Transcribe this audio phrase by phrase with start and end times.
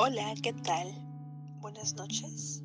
[0.00, 0.94] Hola, ¿qué tal?
[1.60, 2.62] Buenas noches.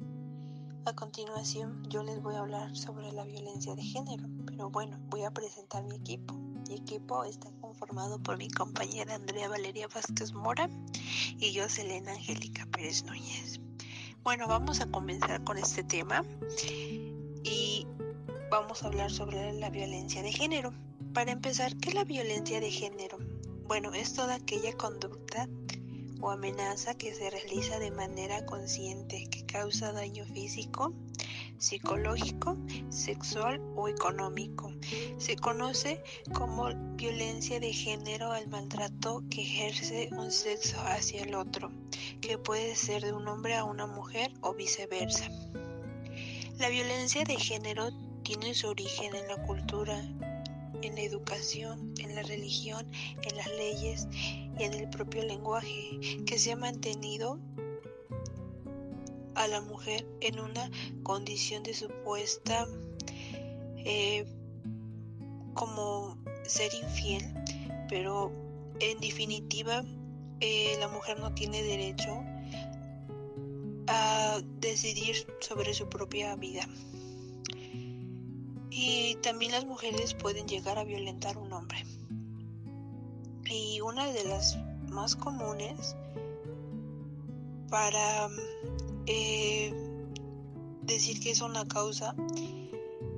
[0.86, 5.24] A continuación yo les voy a hablar sobre la violencia de género, pero bueno, voy
[5.24, 6.36] a presentar mi equipo.
[6.70, 10.70] Mi equipo está conformado por mi compañera Andrea Valeria Vázquez Mora
[11.40, 13.60] y yo, Selena Angélica Pérez Núñez.
[14.22, 16.24] Bueno, vamos a comenzar con este tema
[17.44, 17.88] y
[18.52, 20.72] vamos a hablar sobre la violencia de género.
[21.16, 23.18] Para empezar, ¿qué es la violencia de género?
[23.66, 25.50] Bueno, es toda aquella conducta
[26.24, 30.94] o amenaza que se realiza de manera consciente que causa daño físico,
[31.58, 32.58] psicológico,
[32.90, 34.72] sexual o económico.
[35.18, 36.02] Se conoce
[36.34, 41.72] como violencia de género al maltrato que ejerce un sexo hacia el otro,
[42.22, 45.28] que puede ser de un hombre a una mujer o viceversa.
[46.58, 47.90] La violencia de género
[48.24, 50.00] tiene su origen en la cultura,
[50.82, 52.90] en la educación, en la religión,
[53.24, 54.08] en las leyes
[54.58, 57.40] y en el propio lenguaje que se ha mantenido
[59.36, 60.70] a la mujer en una
[61.02, 62.68] condición de supuesta
[63.78, 64.26] eh,
[65.54, 67.34] como ser infiel,
[67.90, 68.32] pero
[68.80, 69.84] en definitiva
[70.40, 72.24] eh, la mujer no tiene derecho
[73.88, 76.68] a decidir sobre su propia vida.
[78.70, 81.86] Y también las mujeres pueden llegar a violentar a un hombre.
[83.50, 84.58] Y una de las
[84.90, 85.96] más comunes
[87.70, 88.30] para
[89.06, 89.74] eh,
[90.84, 92.16] decir que es una causa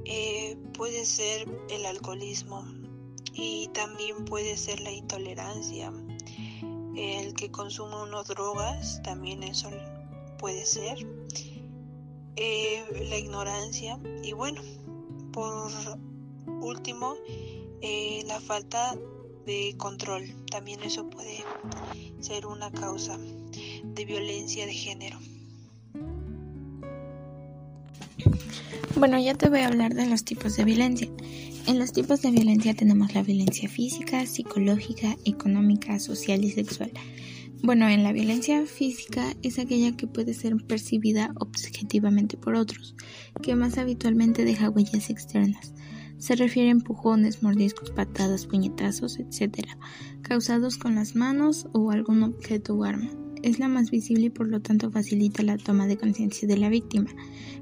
[0.05, 2.63] eh, puede ser el alcoholismo
[3.33, 5.91] y también puede ser la intolerancia.
[6.95, 9.69] El que consume unas drogas, también eso
[10.37, 11.05] puede ser.
[12.37, 14.61] Eh, la ignorancia y bueno,
[15.31, 15.71] por
[16.61, 17.15] último,
[17.81, 18.95] eh, la falta
[19.45, 20.33] de control.
[20.49, 21.43] También eso puede
[22.19, 25.19] ser una causa de violencia de género.
[28.97, 31.09] Bueno, ya te voy a hablar de los tipos de violencia.
[31.67, 36.91] En los tipos de violencia tenemos la violencia física, psicológica, económica, social y sexual.
[37.63, 42.95] Bueno, en la violencia física es aquella que puede ser percibida objetivamente por otros,
[43.41, 45.73] que más habitualmente deja huellas externas.
[46.17, 49.67] Se refiere a empujones, mordiscos, patadas, puñetazos, etc.,
[50.21, 53.09] causados con las manos o algún objeto o arma.
[53.43, 56.69] Es la más visible y por lo tanto facilita la toma de conciencia de la
[56.69, 57.09] víctima,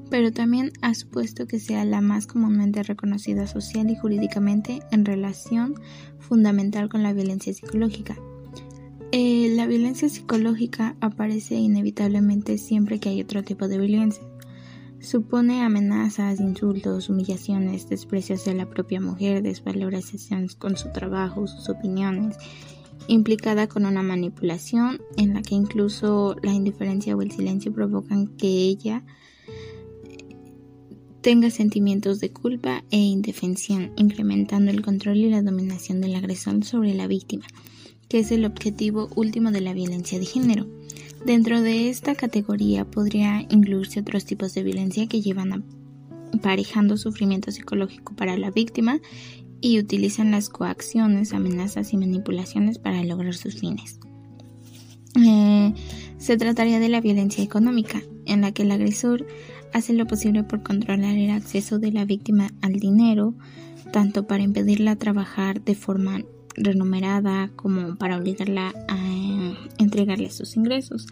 [0.10, 5.76] pero también ha supuesto que sea la más comúnmente reconocida social y jurídicamente en relación
[6.20, 8.16] fundamental con la violencia psicológica,
[9.16, 14.24] eh, la violencia psicológica aparece inevitablemente siempre que hay otro tipo de violencia.
[15.04, 22.38] Supone amenazas, insultos, humillaciones, desprecio hacia la propia mujer, desvalorizaciones con su trabajo, sus opiniones,
[23.10, 28.48] implicada con una manipulación en la que incluso la indiferencia o el silencio provocan que
[28.48, 29.04] ella
[31.20, 36.94] tenga sentimientos de culpa e indefensión, incrementando el control y la dominación del agresor sobre
[36.94, 37.46] la víctima
[38.14, 40.68] que es el objetivo último de la violencia de género.
[41.26, 45.64] Dentro de esta categoría podría incluirse otros tipos de violencia que llevan
[46.34, 49.00] aparejando sufrimiento psicológico para la víctima
[49.62, 54.00] y utilizan las coacciones, amenazas y manipulaciones para lograr sus fines.
[55.16, 55.74] Eh,
[56.18, 59.26] se trataría de la violencia económica, en la que el agresor
[59.74, 63.36] hace lo posible por controlar el acceso de la víctima al dinero,
[63.94, 66.24] tanto para impedirla trabajar de forma
[66.56, 71.08] renumerada como para obligarla a entregarle sus ingresos,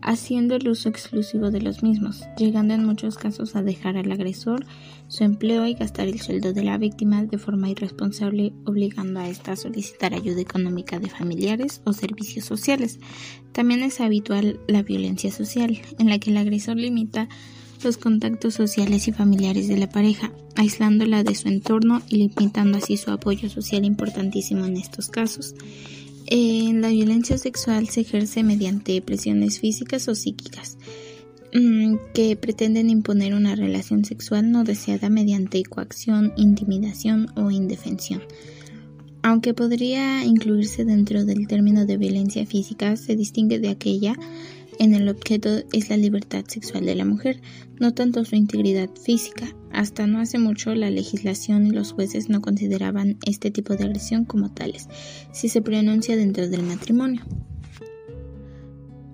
[0.00, 4.64] haciendo el uso exclusivo de los mismos, llegando en muchos casos a dejar al agresor
[5.08, 9.52] su empleo y gastar el sueldo de la víctima de forma irresponsable, obligando a ésta
[9.52, 13.00] a solicitar ayuda económica de familiares o servicios sociales.
[13.52, 17.28] También es habitual la violencia social, en la que el agresor limita
[17.82, 22.96] los contactos sociales y familiares de la pareja, aislándola de su entorno y limitando así
[22.96, 25.54] su apoyo social importantísimo en estos casos.
[26.26, 30.76] En la violencia sexual se ejerce mediante presiones físicas o psíquicas
[31.54, 38.22] mm, que pretenden imponer una relación sexual no deseada mediante coacción, intimidación o indefensión.
[39.22, 44.14] Aunque podría incluirse dentro del término de violencia física, se distingue de aquella
[44.78, 47.40] en el objeto es la libertad sexual de la mujer,
[47.80, 49.46] no tanto su integridad física.
[49.72, 54.24] Hasta no hace mucho la legislación y los jueces no consideraban este tipo de agresión
[54.24, 54.88] como tales,
[55.32, 57.22] si se pronuncia dentro del matrimonio.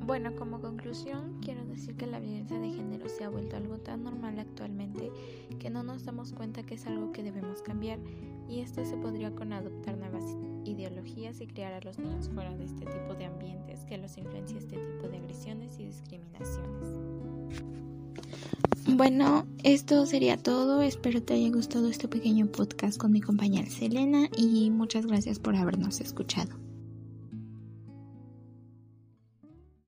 [0.06, 4.04] Bueno, como conclusión, quiero decir que la violencia de género se ha vuelto algo tan
[4.04, 5.10] normal actualmente
[5.58, 7.98] que no nos damos cuenta que es algo que debemos cambiar
[8.48, 10.24] y esto se podría con adoptar nuevas
[10.64, 14.58] ideologías y criar a los niños fuera de este tipo de ambientes que los influencia
[14.58, 16.94] este tipo de agresiones y discriminaciones.
[18.86, 20.82] Bueno, esto sería todo.
[20.82, 25.56] Espero te haya gustado este pequeño podcast con mi compañera Selena y muchas gracias por
[25.56, 26.54] habernos escuchado.